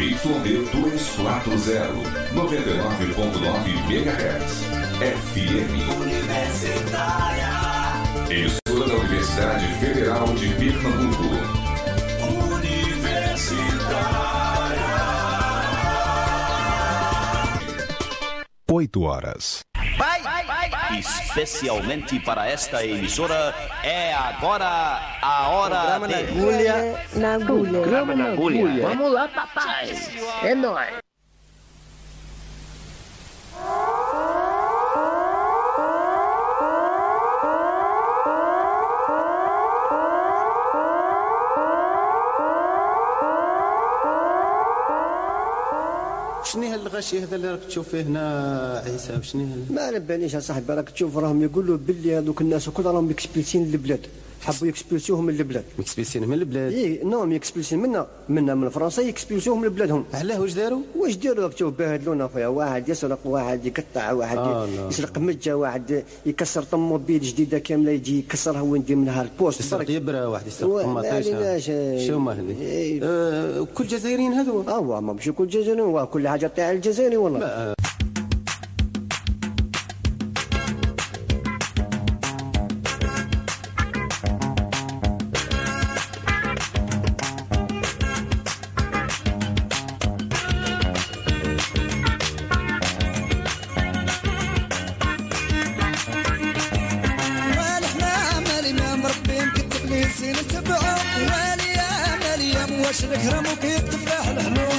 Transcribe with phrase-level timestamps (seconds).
[0.00, 1.92] ZYD 240,
[2.32, 4.64] 99.9 MHz.
[4.98, 6.00] FM.
[6.00, 7.50] Universitária.
[8.30, 11.60] Emissora da Universidade Federal de Pernambuco.
[18.72, 19.69] Oito horas.
[20.98, 24.66] Especialmente para esta emissora, é agora
[25.22, 26.14] a hora de...
[26.14, 27.04] agulha.
[27.14, 27.80] Na agulha.
[27.80, 28.88] Programa na agulha.
[28.88, 29.90] Vamos lá, papai.
[30.42, 31.09] É nóis.
[46.90, 50.90] شنو هالغشي هذا اللي راك تشوف فيه هنا عيسى هال- ما على باليش اصاحبي راك
[50.90, 54.06] تشوف راهم يقولوا باللي هذوك الناس الكل راهم اكسبلسين البلاد.
[54.40, 55.64] حبوا يكسبلسيوهم من البلاد.
[55.78, 60.80] مكسبيسين من البلاد؟ اي نعم يكسبلسين منا منا من فرنسا يكسبلسيوهم لبلادهم علاه واش داروا؟
[60.96, 64.68] واش داروا تشوف بهدلونا خويا؟ واحد يسرق واحد يقطع واحد آه،.
[64.88, 69.60] يسرق مجة واحد يكسر طوموبيل جديدة كاملة يجي يكسرها وين يدير منها البوست.
[69.60, 69.90] يسرق.
[69.90, 71.26] يبرا واحد يسرق طماطيش
[72.06, 73.00] شو ما هذي؟ إيه.
[73.02, 77.74] آه، كل جزائريين هذو؟ آه ما مش كل جزائري هو كل حاجة تاع الجزائري والله.
[103.20, 104.70] الكرم وكي التفاح الحلو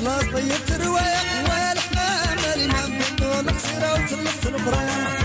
[0.00, 5.19] خلاص طيبت الروايق والحمام اللي ما بيطول قصيره وتلفت الفراق.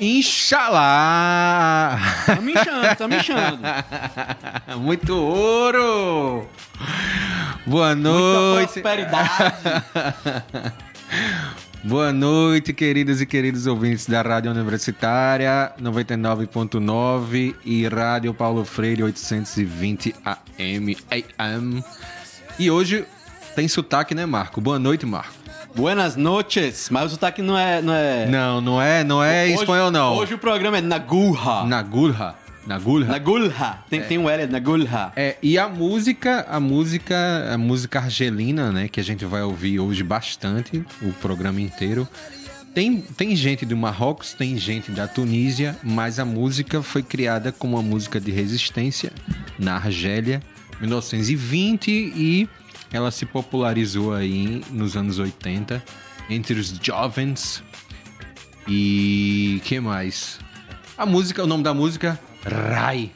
[0.00, 1.98] Inxalá!
[2.24, 3.58] Tá me enchendo, tá me enchendo.
[4.80, 6.48] Muito ouro!
[7.66, 8.80] Boa Muita noite!
[8.80, 9.30] prosperidade.
[11.84, 20.14] Boa noite, queridas e queridos ouvintes da Rádio Universitária 99.9 e Rádio Paulo Freire 820
[20.24, 20.96] AM.
[21.38, 21.84] AM.
[22.58, 23.04] E hoje
[23.54, 24.60] tem sotaque, né, Marco?
[24.60, 25.39] Boa noite, Marco.
[25.74, 26.88] Buenas noches.
[26.90, 27.80] Mas o sotaque não é.
[27.80, 28.26] Não, é...
[28.26, 30.14] Não, não é, não é Hoje- espanhol, não.
[30.16, 31.64] Hoje o programa é Nagulha.
[31.66, 32.34] Nagulha.
[32.66, 33.06] Nagulha.
[33.06, 33.78] Nagulha.
[33.88, 35.12] Tem, tem um L, é Nagulha.
[35.16, 39.80] É, e a música, a música, a música argelina, né, que a gente vai ouvir
[39.80, 42.06] hoje bastante, o programa inteiro.
[42.74, 47.76] Tem, tem gente do Marrocos, tem gente da Tunísia, mas a música foi criada como
[47.76, 49.10] uma música de resistência
[49.58, 50.40] na Argélia,
[50.80, 52.48] 1920 e
[52.92, 55.82] ela se popularizou aí nos anos 80
[56.28, 57.62] entre os jovens.
[58.68, 60.38] E que mais?
[60.96, 63.10] A música, o nome da música Rai.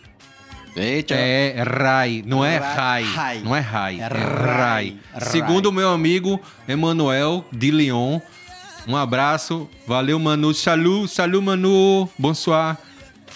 [0.77, 1.15] Eita.
[1.15, 3.05] É Rai, não é Ra- Rai.
[3.05, 3.41] Rai.
[3.41, 4.97] Não é Rai, É é Rai.
[5.21, 8.21] Segundo o meu amigo Emanuel de Lyon,
[8.89, 12.77] um abraço, valeu Manu, salut, salut Manu, bonsoir.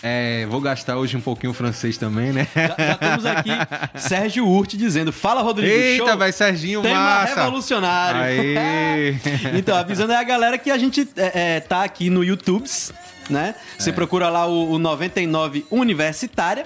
[0.03, 2.47] É, vou gastar hoje um pouquinho francês também, né?
[2.55, 3.51] Já, já temos aqui
[3.97, 5.73] Sérgio Urt dizendo: Fala, Rodrigo.
[5.73, 7.35] Eita, vai Serginho Tema massa.
[7.35, 8.21] revolucionário.
[8.21, 9.17] Aê.
[9.59, 12.69] então, avisando aí a galera que a gente é, é, tá aqui no YouTube,
[13.29, 13.55] né?
[13.57, 13.83] É.
[13.83, 16.65] Você procura lá o, o 99 Universitária.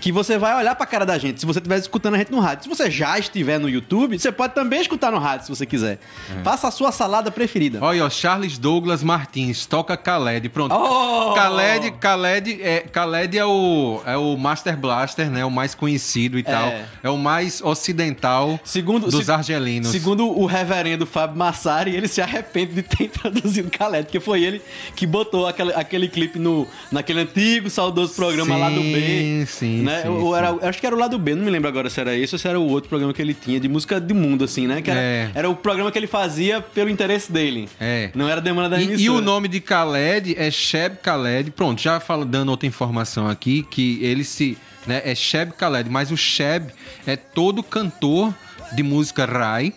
[0.00, 2.40] Que você vai olhar pra cara da gente se você estiver escutando a gente no
[2.40, 2.64] rádio.
[2.64, 5.98] Se você já estiver no YouTube, você pode também escutar no rádio se você quiser.
[6.38, 6.42] É.
[6.42, 7.78] Faça a sua salada preferida.
[7.82, 10.48] Olha, ó, Charles Douglas Martins, toca Khaled.
[10.48, 10.74] Pronto.
[10.74, 11.34] Oh!
[11.34, 15.44] Khaled, Khaled, é, Khaled é, o, é o Master Blaster, né?
[15.44, 16.72] O mais conhecido e tal.
[17.02, 19.90] É o mais ocidental Segundo, dos se- argelinos.
[19.90, 24.62] Segundo o reverendo Fábio Massari, ele se arrepende de ter introduzido Khaled, porque foi ele
[24.94, 29.44] que botou aquele, aquele clipe no, naquele antigo, saudoso programa lá do B.
[29.46, 29.46] Sim,
[29.78, 30.02] sim, né?
[30.02, 30.58] sim, Ou era- sim.
[30.62, 32.38] eu acho que era o lado B, não me lembro agora se era esse ou
[32.38, 34.80] se era o outro programa que ele tinha, de música de mundo, assim, né?
[34.82, 35.30] Que era, É.
[35.34, 37.68] era o programa que ele fazia pelo interesse dele.
[37.80, 38.10] É.
[38.14, 39.02] Não era demanda da E, emissora.
[39.02, 41.50] e o nome de Khaled é Sheb Khaled.
[41.52, 44.56] Pronto, já falo, dando outra informação aqui, que ele se.
[44.86, 46.70] Né, é Sheb Khaled, mas o Sheb
[47.06, 48.34] é todo cantor
[48.72, 49.74] de música Rai,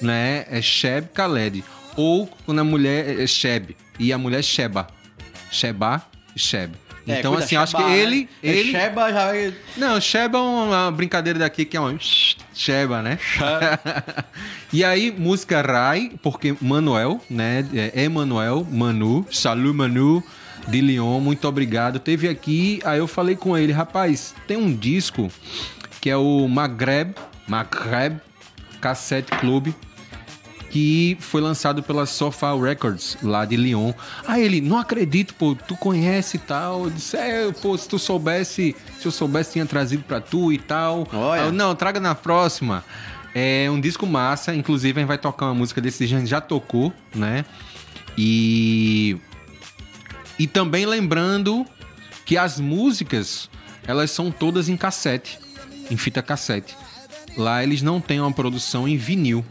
[0.00, 0.46] né?
[0.50, 1.62] É Sheb Khaled.
[1.96, 4.86] Ou quando a mulher é Sheb e a mulher é Sheba.
[5.50, 6.02] Sheba
[6.34, 6.72] e Sheb.
[7.10, 7.98] É, Então, assim, acho que Sheba, né?
[7.98, 8.28] ele.
[8.42, 8.70] É, ele...
[8.70, 9.30] Sheba já
[9.76, 11.96] Não, Sheba é uma brincadeira daqui que é uma
[12.54, 13.18] Sheba, né?
[14.72, 17.66] e aí, música Rai, porque Manuel, né?
[17.74, 20.22] É Emanuel, Manu, Salut Manu,
[20.68, 21.98] de Lyon, muito obrigado.
[21.98, 25.30] Teve aqui, aí eu falei com ele, rapaz, tem um disco
[26.00, 27.14] que é o Maghreb,
[27.46, 28.20] Maghreb
[28.80, 29.68] Cassette Club,
[30.70, 33.92] que foi lançado pela Sofa Records, lá de Lyon.
[34.26, 36.84] Aí ele, não acredito, pô, tu conhece e tal.
[36.84, 40.58] Eu disse, é, pô, se tu soubesse, se eu soubesse, tinha trazido pra tu e
[40.58, 41.06] tal.
[41.12, 41.42] Olha.
[41.42, 42.84] Eu, não, traga na próxima.
[43.34, 46.92] É um disco massa, inclusive a gente vai tocar uma música desse jeito, já tocou,
[47.14, 47.44] né?
[48.16, 49.16] E.
[50.38, 51.66] E também lembrando
[52.24, 53.50] que as músicas,
[53.86, 55.38] elas são todas em cassete,
[55.90, 56.76] em fita cassete.
[57.36, 59.44] Lá eles não têm uma produção em vinil,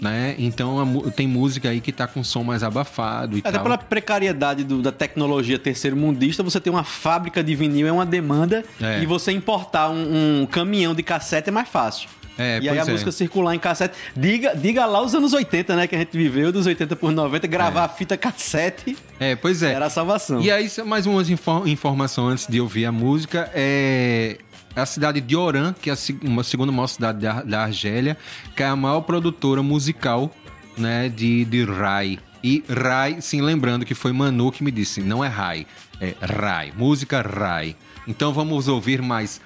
[0.00, 0.34] né?
[0.38, 3.62] Então a tem música aí que tá com som mais abafado e Até tal.
[3.62, 8.06] pela precariedade do- da tecnologia terceiro mundista, você ter uma fábrica de vinil é uma
[8.06, 9.02] demanda É.
[9.02, 12.08] e você importar um, um caminhão de cassete é mais fácil.
[12.40, 12.84] É, e aí a é.
[12.84, 13.96] música circular em cassete.
[14.16, 15.88] Diga, diga lá os anos 80, né?
[15.88, 19.72] Que a gente viveu, dos 80 por 90, gravar a fita cassete É, pois é.
[19.72, 20.40] era a salvação.
[20.40, 23.50] E aí, mais umas info informações antes de ouvir a música.
[23.52, 24.38] É
[24.74, 28.16] a cidade de Oran, que é uma segunda maior cidade da, da Argélia,
[28.54, 30.34] que é a maior produtora musical
[30.76, 32.18] né, de, de Rai.
[32.42, 35.66] E Rai, sim, lembrando que foi Manu que me disse, não é Rai,
[36.00, 37.76] é Rai, música Rai.
[38.06, 39.40] Então vamos ouvir mais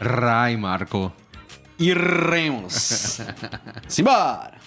[0.00, 1.12] Rai, Marco.
[1.78, 3.20] Iremos.
[3.86, 4.58] Simbora!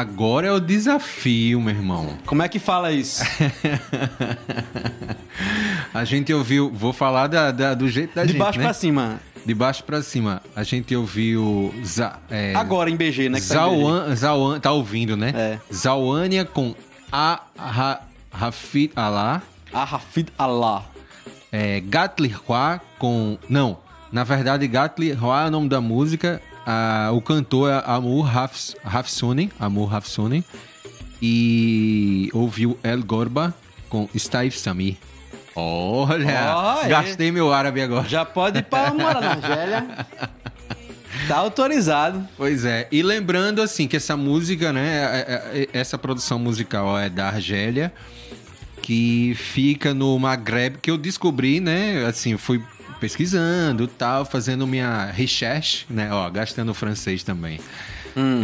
[0.00, 2.16] Agora é o desafio, meu irmão.
[2.24, 3.22] Como é que fala isso?
[5.92, 8.64] A gente ouviu, vou falar da, da- do jeito da De gente, baixo né?
[8.64, 9.20] pra cima.
[9.44, 10.40] De baixo pra cima.
[10.56, 13.40] A gente ouviu Za, é, Agora em BG, né?
[13.40, 13.82] que tá em BG.
[13.82, 15.32] Zauan, Zauan, tá ouvindo, né?
[15.34, 15.58] É.
[15.74, 16.74] Zauânia com
[17.12, 18.00] A Ra-
[18.32, 19.42] Rafid Alá.
[19.72, 20.84] A Rafid Allah.
[21.52, 23.36] É, Gatli Hua com.
[23.48, 23.78] Não,
[24.12, 26.40] na verdade, Gatli Hua é o nome da música.
[26.66, 29.50] Ah, o cantor é Amur Hafs- Hafsuni.
[29.58, 30.44] Amur Hafsuni.
[31.22, 33.54] E ouviu El Gorba
[33.88, 34.98] com Staif Sami.
[35.54, 36.80] Olha!
[36.84, 36.88] É.
[36.88, 38.08] gastei meu árabe agora.
[38.08, 40.06] Já pode ir pra morar na Argélia.
[41.28, 42.26] Tá autorizado.
[42.36, 46.96] Pois é, e lembrando assim que essa música, né, é- é- é- essa produção musical
[46.98, 47.92] é da Argélia,
[48.80, 52.62] que fica no Maghreb, que eu descobri, né, assim, fui
[53.00, 57.58] pesquisando, tal, fazendo minha recherche, né, ó, gastando francês também.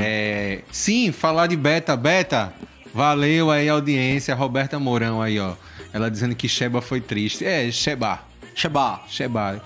[0.01, 2.53] É, sim, falar de Beta, Beta,
[2.95, 5.55] valeu aí audiência, Roberta Mourão aí, ó,
[5.93, 7.45] ela dizendo que Sheba foi triste.
[7.45, 8.21] É, Sheba.
[8.55, 9.01] Sheba.
[9.09, 9.63] Sheba.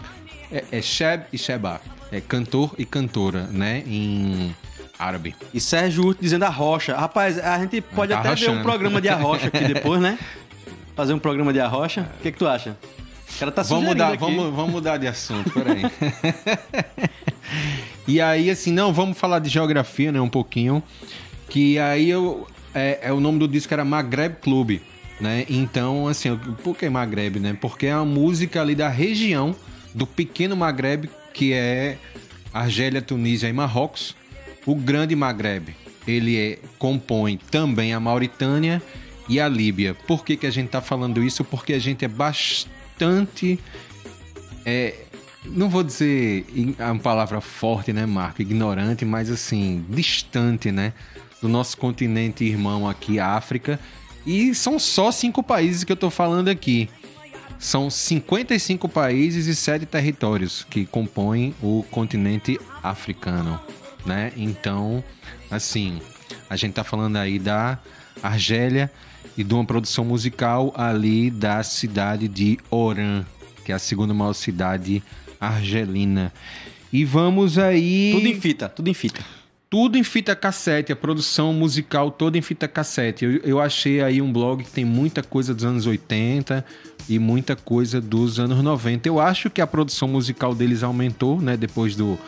[0.50, 1.80] É, é Sheb e Sheba.
[2.12, 3.84] É cantor e cantora, né?
[3.86, 4.54] Em
[4.98, 5.34] árabe.
[5.54, 6.96] E Sérgio Urto dizendo a rocha.
[6.96, 10.18] Rapaz, a gente pode Tá até ver um programa de arrocha aqui depois, né?
[10.94, 12.08] Fazer um programa de arrocha.
[12.18, 12.76] O que, que tu acha?
[13.34, 14.18] O cara tá vamos mudar, aqui.
[14.18, 15.82] vamos, vamos mudar de assunto, peraí.
[18.06, 20.20] e aí, assim, não, vamos falar de geografia, né?
[20.20, 20.82] Um pouquinho.
[21.48, 22.46] Que aí eu.
[22.74, 24.80] É, é o nome do disco era Maghreb Club,
[25.20, 25.44] né?
[25.48, 27.56] Então, assim, por que Maghreb, né?
[27.60, 29.54] Porque é uma música ali da região
[29.94, 31.98] do pequeno Maghreb, que é
[32.52, 34.14] Argélia, Tunísia e Marrocos.
[34.66, 35.74] O grande Maghreb,
[36.06, 38.80] ele é- compõe também a Mauritânia
[39.28, 39.96] e a Líbia.
[40.06, 41.42] Por que, que a gente tá falando isso?
[41.42, 42.79] Porque a gente é bastante
[44.64, 44.94] é,
[45.44, 48.42] não vou dizer in- uma palavra forte, né, Marco?
[48.42, 50.92] Ignorante, mas assim, distante, né?
[51.40, 53.80] Do nosso continente irmão aqui, a África.
[54.26, 56.88] E são só cinco países que eu tô falando aqui.
[57.58, 63.60] São 55 países e sete territórios que compõem o continente africano,
[64.06, 64.32] né?
[64.36, 65.04] Então,
[65.50, 66.00] assim,
[66.48, 67.78] a gente tá falando aí da
[68.22, 68.90] Argélia
[69.36, 73.24] e de uma produção musical ali da cidade de Oran,
[73.64, 75.02] que é a segunda maior cidade
[75.40, 76.32] argelina.
[76.92, 78.12] E vamos aí.
[78.14, 79.24] Tudo em fita, tudo em fita.
[79.70, 83.24] Tudo em fita cassete, a produção musical toda em fita cassete.
[83.24, 86.64] Eu, eu achei aí um blog que tem muita coisa dos anos 80
[87.08, 89.08] e muita coisa dos anos 90.
[89.08, 91.56] Eu acho que a produção musical deles aumentou, né?
[91.56, 92.18] Depois do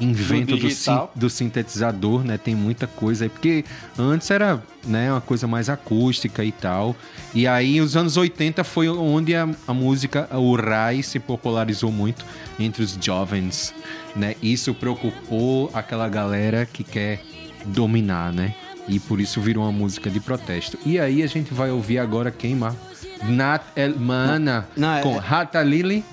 [0.00, 2.38] invento do, sin- do sintetizador, né?
[2.38, 3.28] Tem muita coisa aí.
[3.28, 3.64] Porque
[3.98, 6.94] antes era né, uma coisa mais acústica e tal.
[7.34, 12.24] E aí, os anos 80 foi onde a, a música, o Rai, se popularizou muito
[12.58, 13.74] entre os jovens,
[14.14, 14.34] né?
[14.42, 17.20] Isso preocupou aquela galera que quer
[17.66, 18.54] dominar, né?
[18.88, 20.78] E por isso virou uma música de protesto.
[20.86, 22.87] E aí a gente vai ouvir agora quem, Marco?
[23.24, 26.04] Nat El Mana Não, é- com Rata Lili.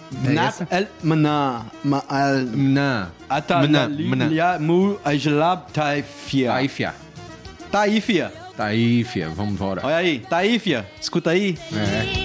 [0.71, 3.09] É el mana ma al Mna.
[3.87, 6.49] lilia mu ajlab taifia.
[6.51, 6.93] Tá aí, fia.
[7.71, 8.31] Tá aí, fia.
[8.57, 9.29] Tá aí, fia.
[9.29, 9.81] Vamos embora.
[9.83, 10.85] Olha aí, tá aí, fia.
[10.99, 11.57] Escuta aí.
[11.73, 12.24] É.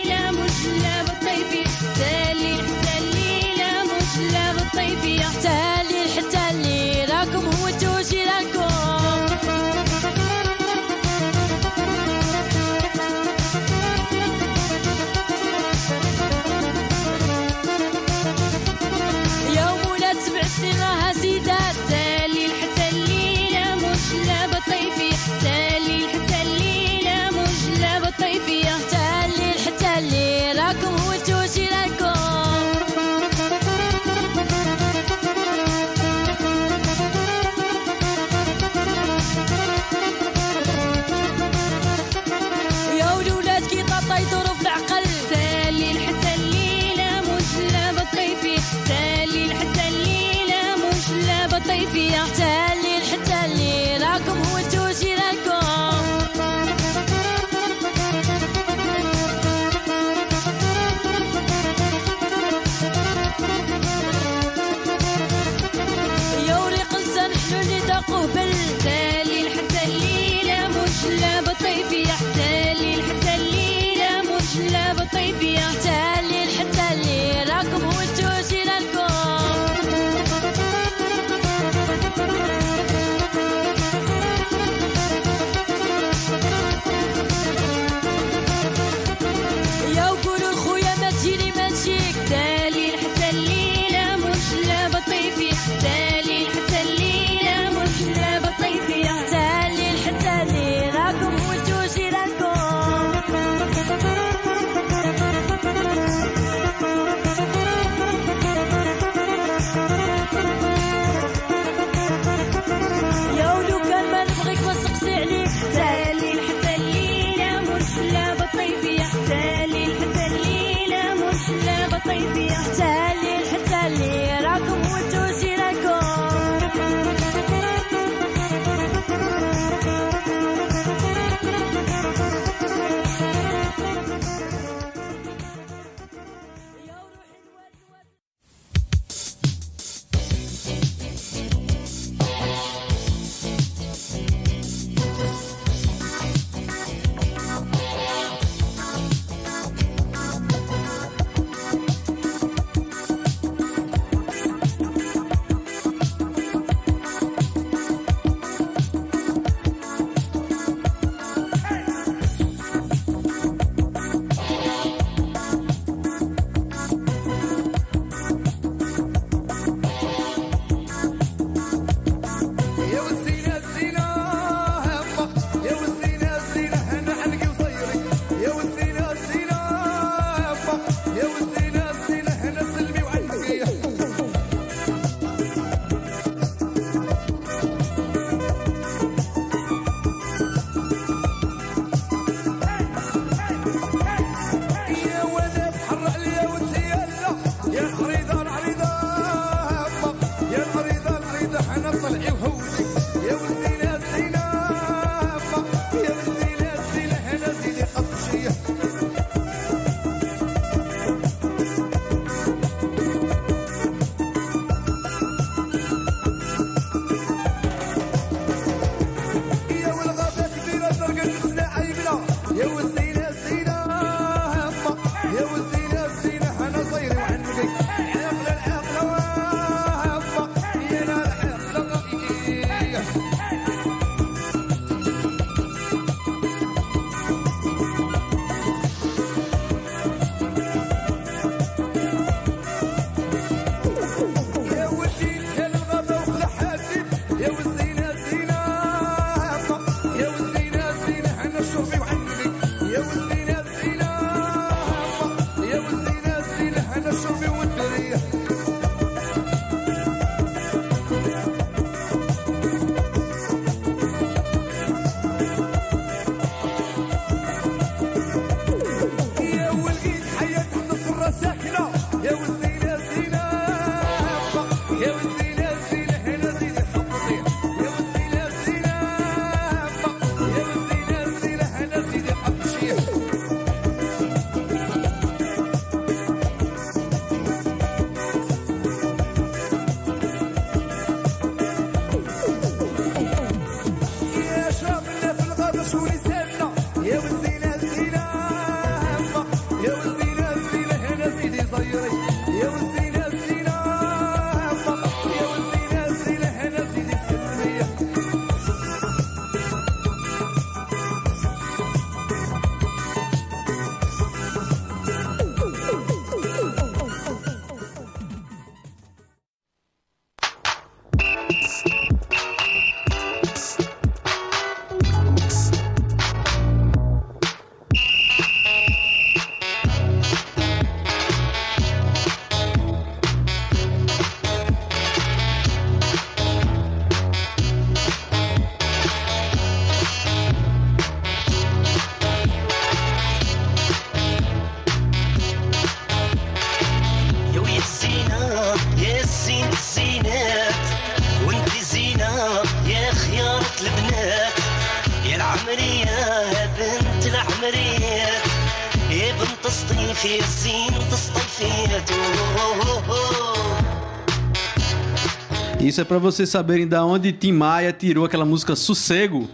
[365.91, 369.51] Isso é pra vocês saberem da onde Tim Maia tirou aquela música Sossego.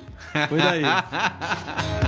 [0.51, 0.83] Foi daí.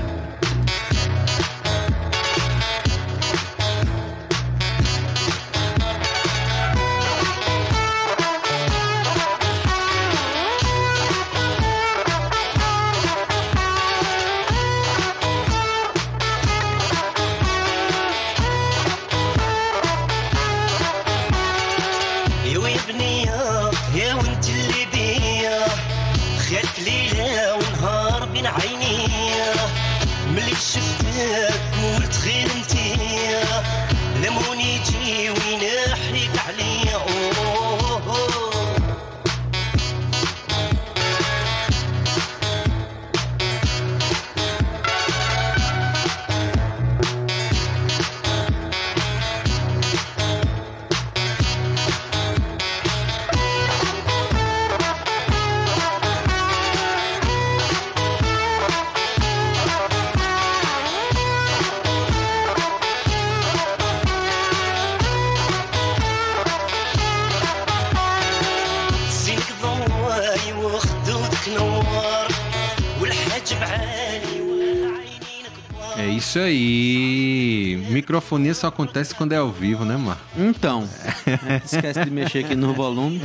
[76.29, 77.87] isso aí.
[77.89, 80.23] Microfonia só acontece quando é ao vivo, né, Marco?
[80.37, 80.87] Então,
[81.65, 83.23] esquece de mexer aqui no volume.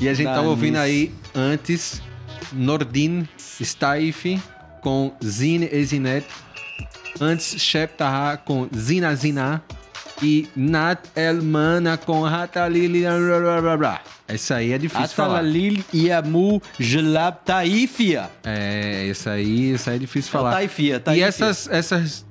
[0.00, 0.84] E a gente Dá tava ouvindo nisso.
[0.84, 2.00] aí antes
[2.52, 4.40] Nordin Staif
[4.80, 6.24] com Zine Ezinet.
[7.20, 9.60] Antes Shep Taha com Zina Zina.
[10.22, 13.00] E Nat Elmana com Hatalili.
[13.02, 14.00] blá, blá, blá, blá.
[14.28, 15.34] Essa aí é difícil falar.
[15.40, 18.30] Atalalil Yamu Jelab Taifia.
[18.44, 20.52] É, essa aí, essa aí é difícil É falar.
[20.52, 21.26] Taifia, E Taifia.
[21.26, 22.24] essas, essas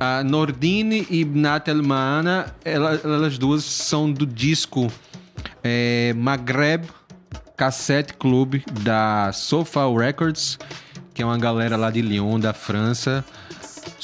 [0.00, 4.90] a Nordine e Natelmana, ela- elas duas são do disco
[5.62, 6.84] é, Maghreb
[7.56, 10.58] Cassette Club da Sofa Records,
[11.12, 13.24] que é uma galera lá de Lyon, da França.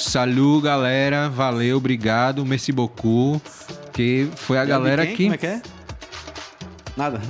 [0.00, 1.28] Salut, galera.
[1.28, 3.40] Valeu, obrigado, merci beaucoup.
[3.92, 5.24] Que foi a De galera que.
[5.24, 5.62] Como é que é?
[6.96, 7.20] Nada.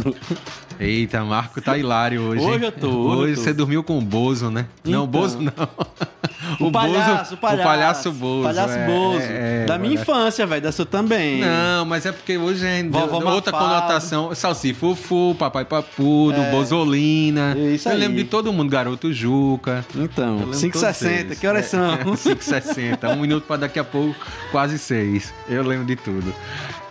[0.80, 2.44] Eita, Marco tá hilário hoje.
[2.44, 3.42] Hoje eu tô, hoje Hoje eu tô.
[3.42, 4.66] você dormiu com o Bozo, né?
[4.84, 5.04] Não, Então.
[5.04, 5.52] o Bozo não.
[6.60, 7.60] O, palhaço, Bozo- o palhaço.
[7.60, 8.42] O palhaço Bozo.
[8.44, 9.20] Palhaço é, Bozo.
[9.22, 10.10] é, da é, minha palhaço.
[10.10, 10.62] infância, velho.
[10.62, 11.40] Da sua também.
[11.40, 13.74] Não, mas é porque hoje é Vovó outra Mafalda.
[13.80, 14.34] conotação.
[14.34, 16.50] Salsifufu, Papai Papudo, É.
[16.50, 17.56] Bozolina.
[17.58, 17.98] Isso eu aí.
[17.98, 19.84] lembro de todo mundo, Garoto Juca.
[19.94, 21.22] Eu Então, lembro 5h60.
[21.24, 21.70] todos Que horas eles.
[21.70, 21.86] são?
[21.96, 23.08] É, 5h60.
[23.16, 24.14] um minuto para daqui a pouco,
[24.50, 25.32] quase seis.
[25.48, 26.34] Eu lembro de tudo.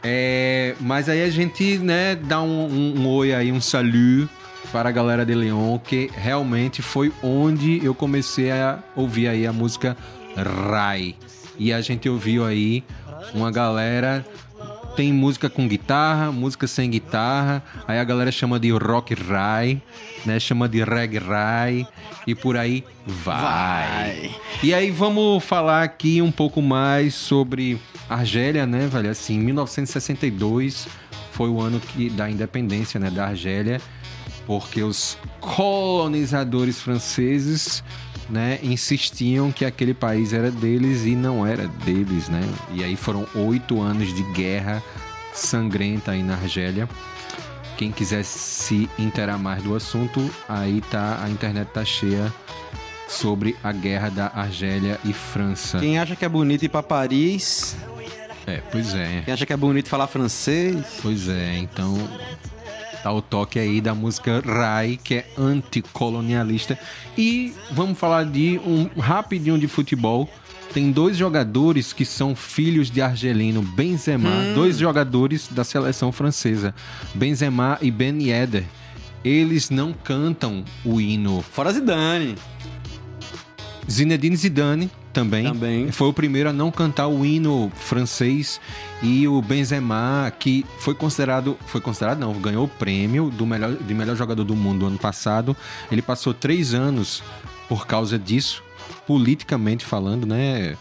[0.03, 4.29] É, mas aí a gente, né, dá um, um- um oi aí, um salut
[4.71, 9.53] para a galera de Leon, que realmente foi onde eu comecei a ouvir aí a
[9.53, 9.95] música
[10.35, 11.15] Rai.
[11.57, 12.83] E a gente ouviu aí
[13.33, 14.25] uma galera
[14.95, 19.81] tem música com guitarra, música sem guitarra, aí a galera chama de rock rai,
[20.25, 20.39] né?
[20.39, 21.85] Chama de reggae rai
[22.25, 23.41] e por aí vai.
[23.41, 24.35] Vai.
[24.63, 27.77] E aí vamos falar aqui um pouco mais sobre
[28.09, 29.09] Argélia, né, velho?
[29.09, 30.87] Assim, 1962
[31.31, 33.81] foi o ano que da independência, né, da Argélia,
[34.45, 37.83] porque os colonizadores franceses
[38.29, 42.41] né, insistiam que aquele país era deles e não era deles, né?
[42.73, 44.81] E aí foram oito anos de guerra
[45.33, 46.87] sangrenta aí na Argélia.
[47.77, 52.33] Quem quiser se inteirar mais do assunto, aí tá a internet tá cheia
[53.07, 55.77] sobre a guerra da Argélia e França.
[55.79, 57.75] Quem acha que é bonito ir pra Paris,
[58.47, 59.21] É, pois é.
[59.25, 61.95] quem acha que é bonito falar francês, Pois é, então
[63.05, 66.75] tá o toque aí da música Rai, que é anticolonialista.
[67.15, 70.27] E vamos falar de um rapidinho de futebol.
[70.73, 76.73] Tem dois jogadores que são filhos de argelino, Benzema, dois jogadores da seleção francesa,
[77.13, 78.63] Benzema e Ben Yedder.
[79.23, 82.35] Eles não cantam o hino fora Zidane.
[83.87, 85.91] Zinedine Zidane também, Também.
[85.93, 88.59] foi o primeiro a não cantar o hino francês
[89.01, 93.93] e o Benzema que foi considerado, foi considerado não, ganhou o prêmio do melhor, de
[93.93, 95.55] melhor jogador do mundo ano passado.
[95.89, 97.23] Ele passou três anos
[97.69, 98.61] por causa disso,
[99.07, 100.75] politicamente falando, né?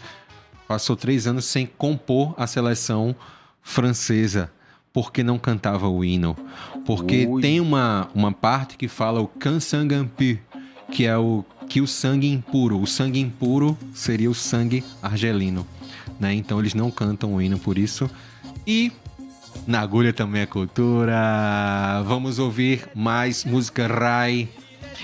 [0.67, 3.15] Passou três anos sem compor a seleção
[3.61, 4.51] francesa
[4.91, 6.35] porque não cantava o hino.
[6.85, 7.41] Porque Ui.
[7.41, 10.39] tem uma, uma parte que fala o can sang impu,
[10.91, 12.79] que é o que o sangue impuro.
[12.79, 15.65] O sangue impuro seria o sangue argelino,
[16.19, 16.33] né?
[16.33, 18.09] Então eles não cantam o hino por isso.
[18.65, 18.91] E
[19.67, 22.03] na agulha também é cultura.
[22.05, 24.47] Vamos ouvir mais música Rai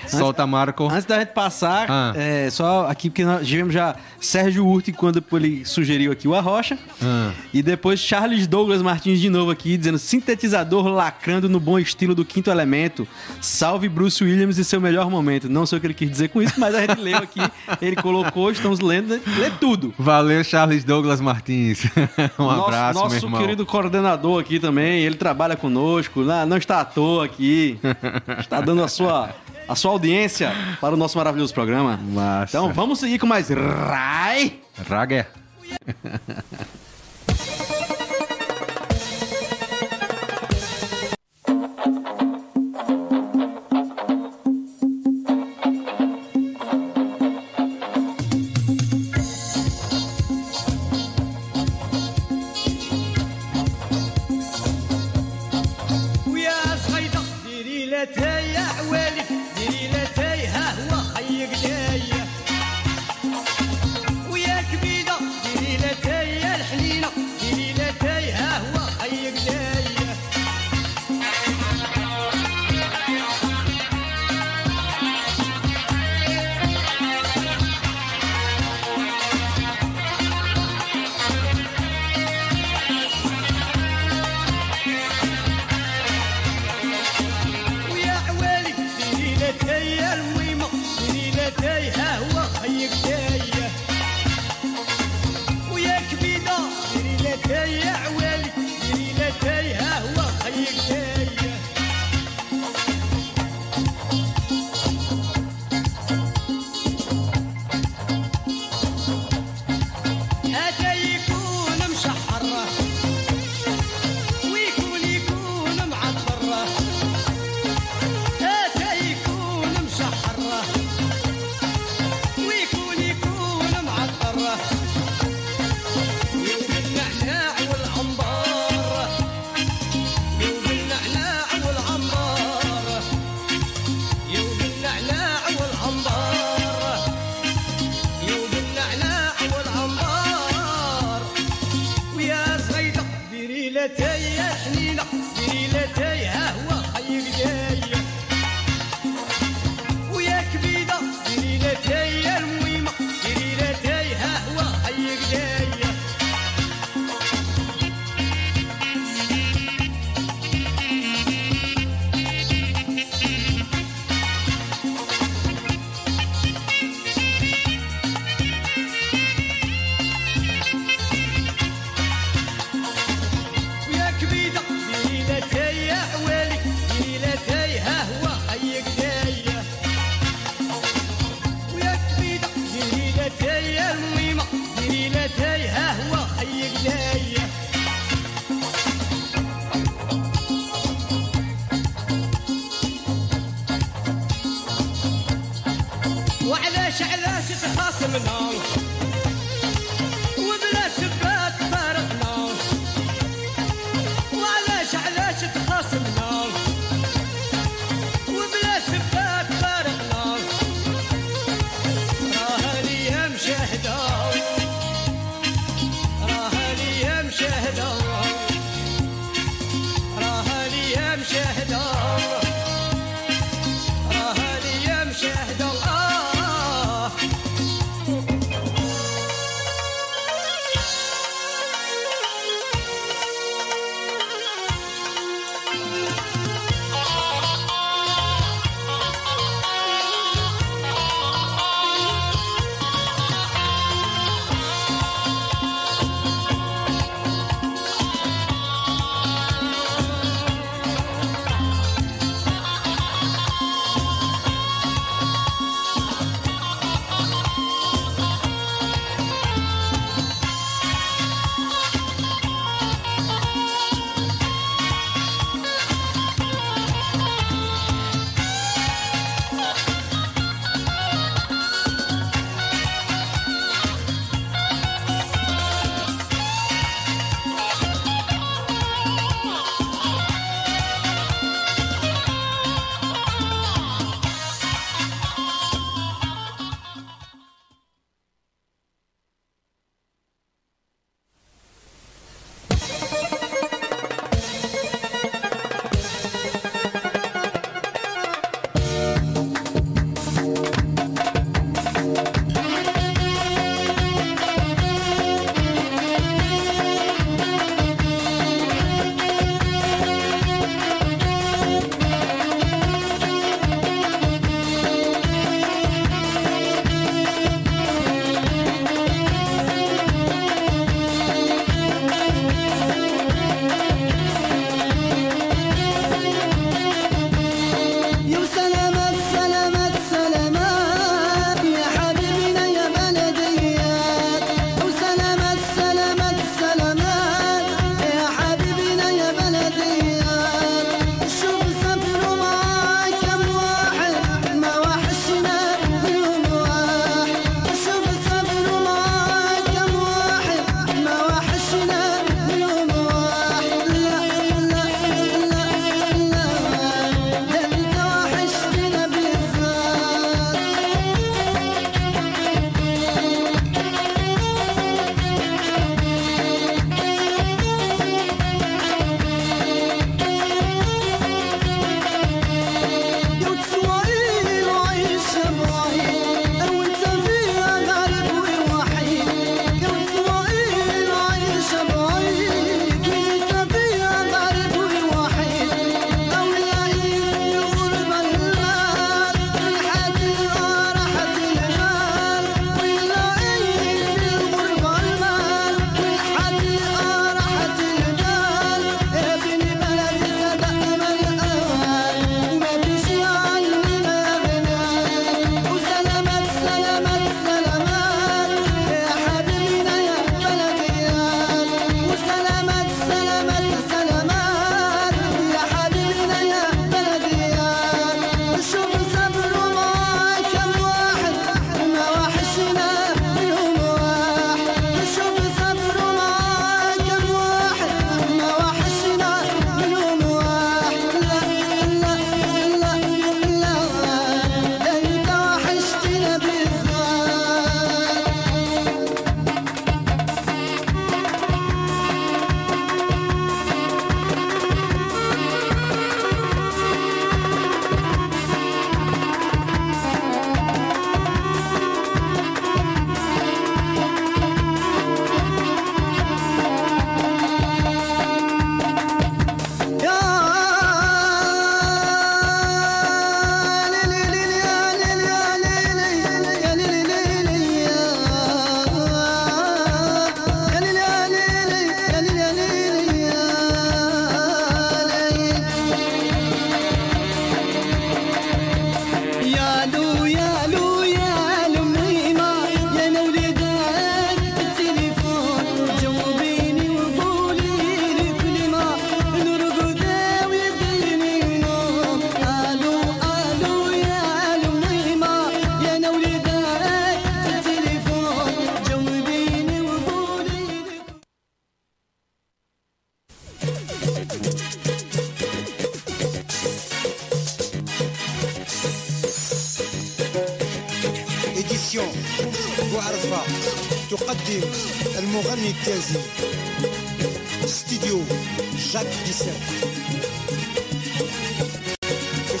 [0.06, 0.84] Solta, Marco.
[0.90, 2.12] Antes da gente passar, Ah.
[2.16, 6.78] é, só aqui, porque nós tivemos já Sérgio Urti quando ele sugeriu aqui o Arrocha.
[7.02, 7.30] Ah.
[7.52, 12.24] E depois Charles Douglas Martins de novo aqui, dizendo sintetizador lacrando no bom estilo do
[12.24, 13.06] quinto elemento.
[13.40, 15.48] Salve Bruce Williams e seu melhor momento.
[15.48, 17.40] Não sei o que ele quis dizer com isso, mas a gente leu aqui,
[17.80, 19.92] ele colocou, estamos lendo, lê tudo.
[19.98, 21.84] Valeu, Charles Douglas Martins.
[22.38, 23.40] um nosso, abraço, nosso meu irmão.
[23.40, 27.78] querido coordenador aqui também, ele trabalha conosco, não está à toa aqui,
[28.38, 29.30] está dando a sua,
[29.72, 31.98] a sua audiência para o nosso maravilhoso programa.
[32.02, 32.58] Massa.
[32.58, 34.60] Então vamos seguir com mais Rai.
[34.88, 35.26] Rager.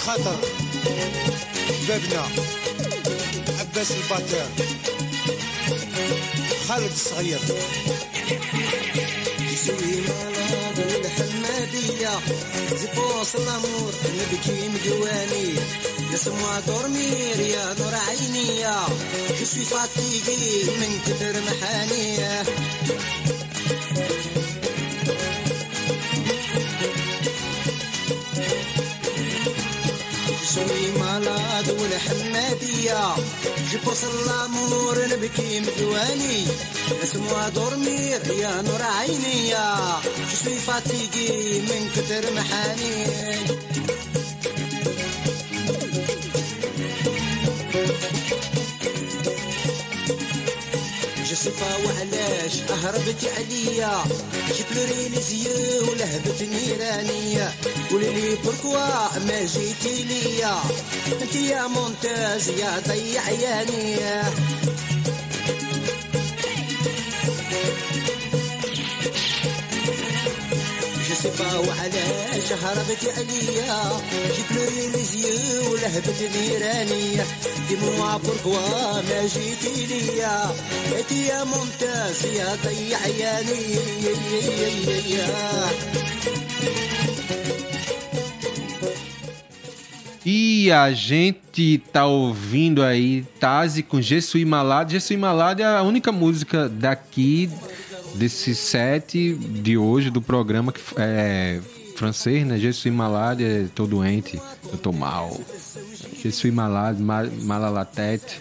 [0.06, 0.38] خاطر.
[1.88, 2.24] بابنا
[3.60, 4.46] عباس الباتر
[6.68, 7.40] خالد الصغير.
[9.52, 12.14] يسوي مرض والحمادية
[12.70, 15.54] زبوس الأمور نبكي مدواني
[16.12, 18.76] لسموا دورمير يا نور عينيا
[19.40, 22.42] جسوي فاتيقي من كتر محانية.
[32.02, 33.14] مرض والحمادية
[33.72, 36.46] جبوس الأمور نبكي مدواني
[37.02, 39.76] اسمها دورمير يا نور عينيا
[40.32, 43.32] جسوي فاتيقي من كتر محاني.
[51.42, 54.04] جسفة وعلاش هربت عليا.
[54.58, 57.54] جبلوري لزيو ولهبت نيرانية
[57.90, 60.54] قولي بركوا ما جيتي ليا.
[61.22, 63.96] أنت يا مونتاز يا ضيع عياني
[71.21, 74.01] جسفة وعلاش هربت عليا
[74.37, 77.25] جبلوري لزيو ولهبت نيرانية
[77.69, 80.55] دموع بركوا ما جيتي ليا
[80.99, 83.77] انت يا ممتاز يا ضيع عياني
[90.29, 94.91] E a gente tá ouvindo aí Tazi com Jesui Malade.
[94.95, 97.49] Jesui Malade é a única música daqui
[98.14, 101.60] desse set de hoje do programa que é
[101.96, 102.58] francês, né?
[102.58, 104.40] Jesui Malade, tô doente,
[104.70, 105.38] eu tô mal.
[106.22, 108.40] Je suis malade, mal, mal à la tête.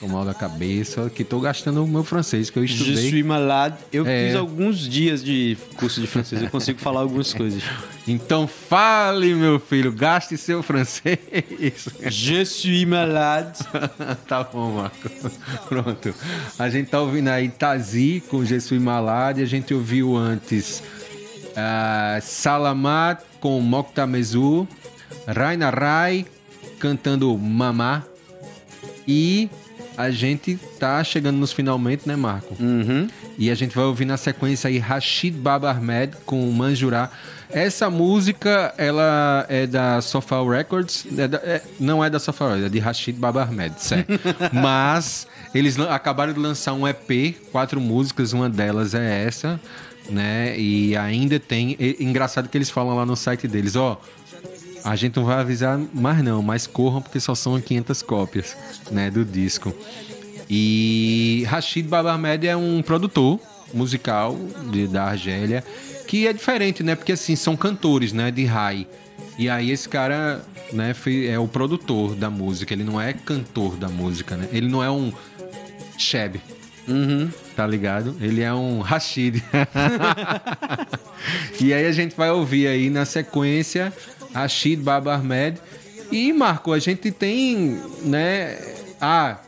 [0.00, 3.08] Tô mal da cabeça, que tô gastando o meu francês que eu Je estudei.
[3.10, 3.76] suis malade.
[3.92, 4.28] Eu É.
[4.28, 7.62] fiz alguns dias de curso de francês, eu consigo falar algumas coisas.
[8.10, 11.18] Então fale, meu filho, gaste seu francês.
[12.08, 13.58] Je suis malade.
[14.26, 15.10] tá bom, Marco.
[15.68, 16.14] Pronto.
[16.58, 19.42] A gente tá ouvindo aí Tazi com Je suis malade.
[19.42, 20.82] A gente ouviu antes
[21.54, 24.66] ah, Salamat com Mokta Mezu.
[25.26, 26.24] Raina Rai
[26.78, 28.04] cantando Mamá.
[29.06, 29.50] E
[29.98, 32.54] a gente tá chegando nos finalmente, né, Marco?
[32.58, 33.08] Uhum.
[33.36, 37.10] E a gente vai ouvir na sequência aí Rashid Baba Ahmed com Manjurá.
[37.50, 41.06] Essa música, ela é da Sofal Records.
[41.16, 44.08] é da- é- não é da Sofal Records, é de Rashid Baba Ahmed, certo?
[44.52, 49.58] Mas eles acabaram de lançar um EP, quatro músicas, uma delas é essa,
[50.10, 50.58] né?
[50.58, 51.76] E ainda tem.
[51.78, 54.00] e- engraçado que eles falam lá no site deles, ó.
[54.88, 58.56] A gente não vai avisar mais não, mas corram porque só são 500 cópias,
[58.90, 59.74] né, do disco.
[60.48, 63.38] E Rashid Baba Ahmed é um produtor
[63.74, 64.34] musical
[64.70, 65.62] de, da Argélia
[66.06, 66.94] que é diferente, né?
[66.94, 68.86] Porque assim, são cantores, né, de Rai.
[69.38, 70.94] E aí esse cara, né,
[71.28, 74.48] é o produtor da música, ele não é cantor da música, né?
[74.50, 75.12] Ele não é um
[75.98, 76.40] Sheb.
[77.54, 78.16] Tá ligado?
[78.20, 79.44] Ele é um Rashid.
[81.60, 83.92] e aí a gente vai ouvir aí na sequência
[84.32, 85.60] Rashid Baba Ahmed.
[86.10, 88.58] E, Marco, a gente tem, né?
[89.00, 89.38] Ah.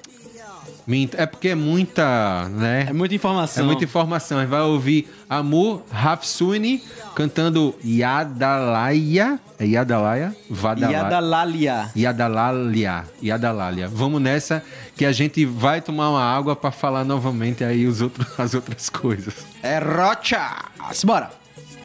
[1.16, 2.86] É porque é muita, né?
[2.88, 3.62] É muita informação.
[3.62, 4.38] É muita informação.
[4.38, 6.82] A gente vai ouvir Amor Hafsuni
[7.14, 9.38] cantando Yadalaya.
[9.56, 10.34] É Yadalaya?
[10.48, 10.98] Vadalaya.
[10.98, 11.90] Yadalalia.
[11.94, 13.04] Yadalalia.
[13.22, 13.88] Yadalalia.
[13.88, 14.64] Vamos nessa
[14.96, 18.88] que a gente vai tomar uma água pra falar novamente aí os outros, as outras
[18.88, 19.46] coisas.
[19.62, 20.64] É Rocha.
[21.04, 21.30] Bora.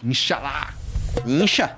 [0.03, 0.73] Inshallah.
[1.27, 1.75] Incha.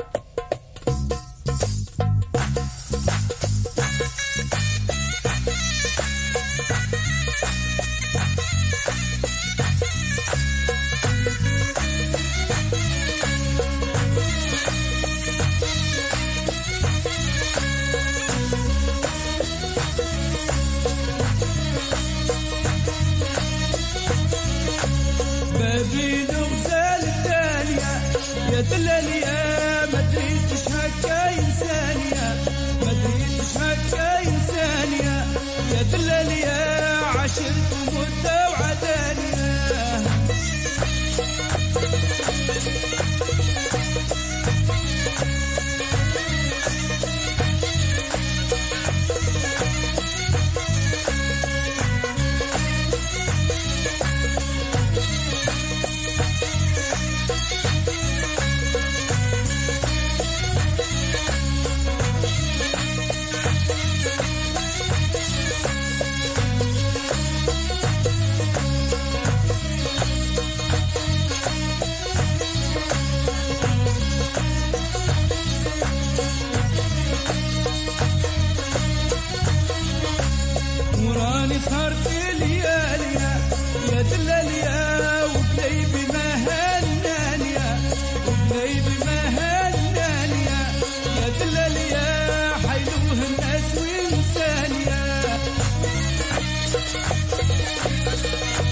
[97.04, 98.67] ハハハハ!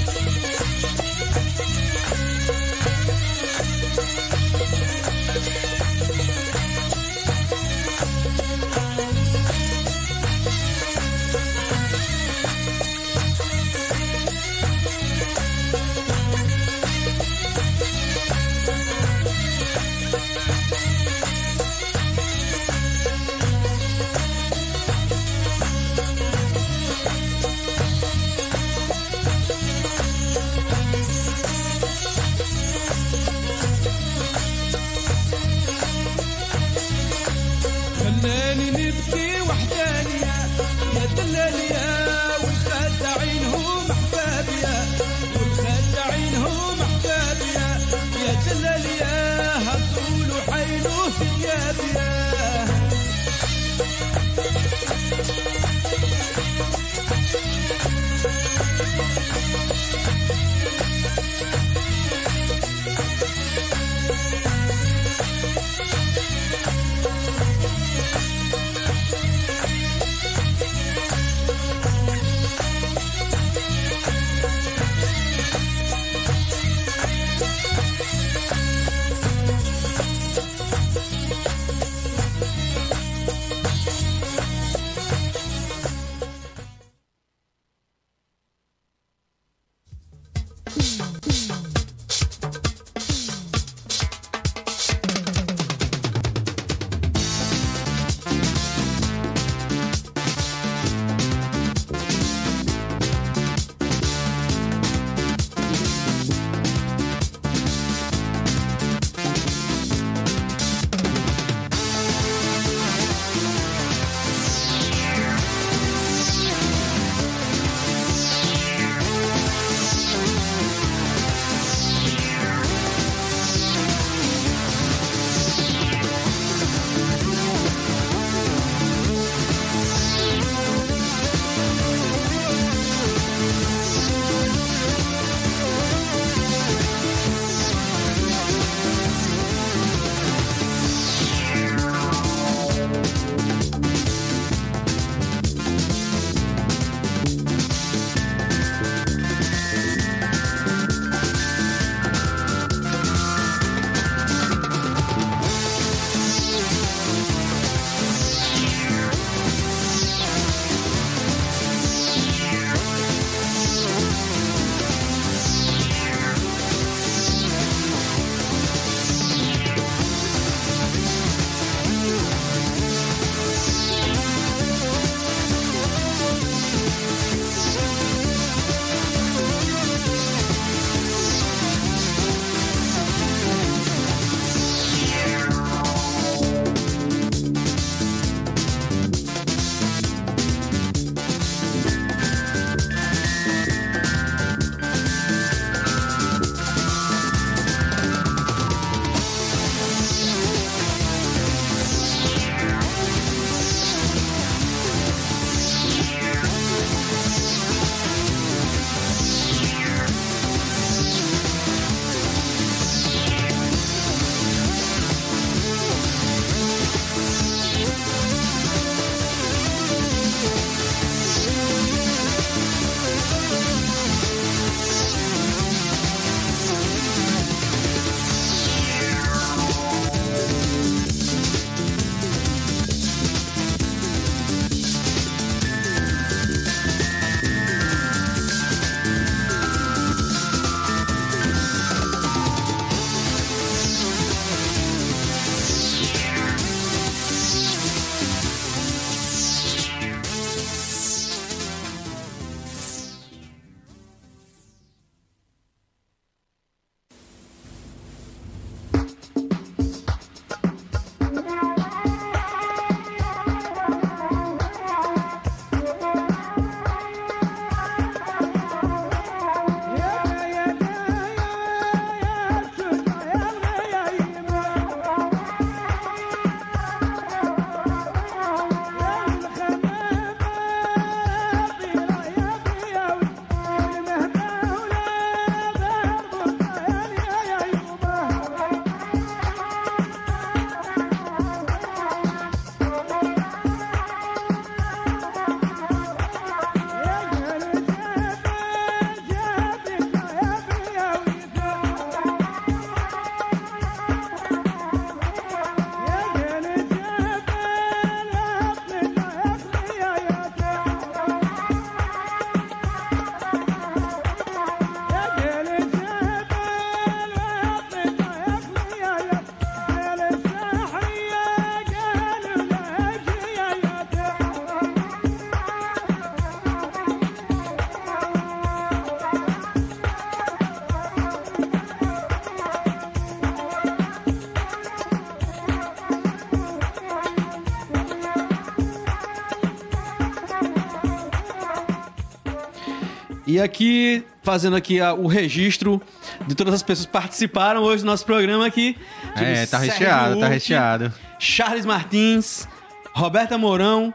[343.55, 346.01] E aqui, fazendo aqui a- o registro
[346.45, 348.97] de todas as pessoas que participaram hoje do nosso programa aqui.
[349.33, 351.13] É, tá Sérgio recheado, tá Huck, recheado.
[351.39, 352.67] Charles Martins,
[353.13, 354.13] Roberta Mourão,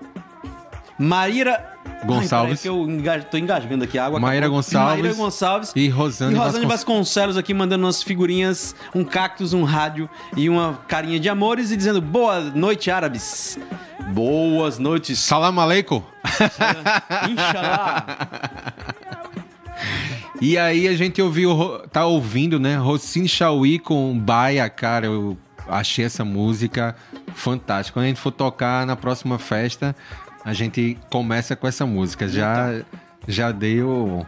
[0.98, 1.68] Maíra...
[2.04, 2.60] Gonçalves.
[2.66, 4.20] Ai, eu tô engasgando aqui a água.
[4.20, 4.58] Maíra acabou.
[4.58, 5.02] Gonçalves.
[5.02, 5.72] Maíra Gonçalves.
[5.74, 6.68] E Rosane E Rosane Vasconcelos.
[6.68, 11.76] Vasconcelos aqui mandando umas figurinhas, um cactus, um rádio e uma carinha de amores e
[11.78, 13.58] dizendo boa noite, árabes.
[14.12, 15.18] Boas noites.
[15.18, 16.02] Salam aleikum.
[17.30, 18.04] Inshallah.
[20.40, 22.76] E aí a gente ouviu, tá ouvindo, né?
[22.76, 25.06] Rossini Chauí com Baia, cara.
[25.06, 25.36] Eu
[25.68, 26.96] achei essa música
[27.34, 27.94] fantástica.
[27.94, 29.94] Quando a gente for tocar na próxima festa,
[30.42, 32.26] a gente começa com essa música.
[32.26, 32.80] Já,
[33.28, 34.24] já dei o,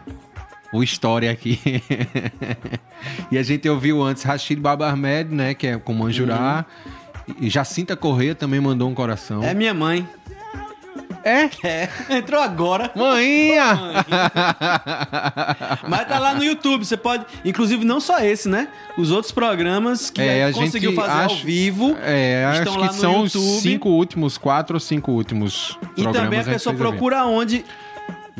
[0.83, 1.59] story aqui.
[3.31, 5.55] e a gente ouviu antes Rashid Baba Ahmed, né?
[5.55, 6.65] Que é com Manjurá.
[7.39, 9.43] E Jacinta Corrêa também mandou um coração.
[9.43, 10.07] É minha mãe.
[11.23, 11.49] É?
[11.63, 11.89] É.
[12.09, 12.91] Entrou agora.
[12.95, 13.79] Maninha!
[15.87, 17.25] Mas tá lá no YouTube, você pode.
[17.45, 18.67] Inclusive, não só esse, né?
[18.97, 21.97] Os outros programas que É, a conseguiu gente fazer ao acha- vivo.
[22.03, 23.61] É, acho estão lá que no são os YouTube.
[23.61, 27.63] cinco últimos, quatro ou cinco últimos E também a pessoa ao procura onde?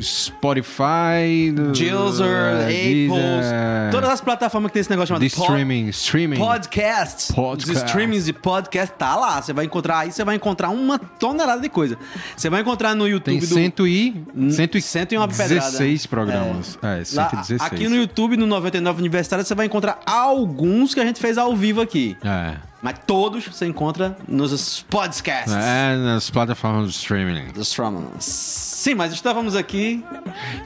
[0.00, 6.36] Spotify, Deezer, Apples, todas as plataformas que tem esse negócio chamado de pod- streaming, streaming.
[6.36, 7.32] Podcast.
[7.32, 7.70] Podcast.
[7.70, 9.40] Os streamings de podcast tá lá.
[9.40, 11.96] Você vai encontrar aí, você vai encontrar uma tonelada de coisa.
[12.36, 15.54] Você vai encontrar no YouTube Tem do cento e, cento e cento e uma pedrada.
[15.70, 16.78] 16 programas.
[16.82, 17.60] É, Lá, 116.
[17.62, 21.54] aqui no YouTube, no 99 Universitário, você vai encontrar alguns que a gente fez ao
[21.56, 22.16] vivo aqui.
[22.24, 22.56] É.
[22.84, 25.54] Mas todos você encontra nos podcasts.
[25.54, 27.46] É, nas plataformas de streaming.
[27.46, 28.22] Dos streamings.
[28.22, 30.04] Sim, mas estávamos aqui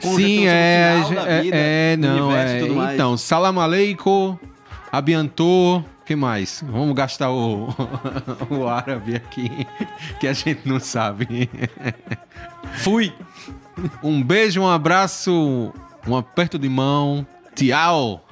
[0.01, 2.57] com Sim, é, da é, vida, é, não, é.
[2.57, 2.95] e tudo mais.
[2.95, 4.37] Então, Salam Aleikum,
[4.91, 6.61] Abiantou, que mais?
[6.67, 7.69] Vamos gastar o,
[8.51, 9.49] o árabe aqui,
[10.19, 11.49] que a gente não sabe.
[12.83, 13.13] Fui.
[14.03, 15.71] Um beijo, um abraço,
[16.05, 17.25] um aperto de mão.
[17.55, 18.25] Tchau.